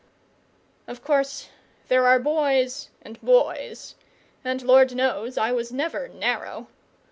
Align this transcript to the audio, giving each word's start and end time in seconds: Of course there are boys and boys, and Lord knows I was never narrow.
Of 0.87 1.03
course 1.03 1.49
there 1.87 2.07
are 2.07 2.17
boys 2.17 2.89
and 3.03 3.21
boys, 3.21 3.93
and 4.43 4.63
Lord 4.63 4.95
knows 4.95 5.37
I 5.37 5.51
was 5.51 5.71
never 5.71 6.07
narrow. 6.07 6.65